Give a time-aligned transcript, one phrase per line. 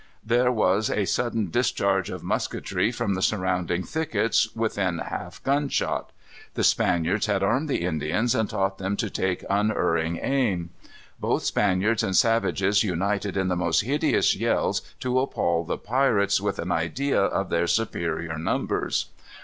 [0.25, 6.11] There was a sudden discharge of musketry from the surrounding thickets within half gun shot.
[6.55, 10.71] The Spaniards had armed the Indians and taught them to take unerring aim.
[11.19, 16.57] Both Spaniards and savages united in the most hideous yells to appal the pirates with
[16.57, 19.09] an idea of their superior numbers.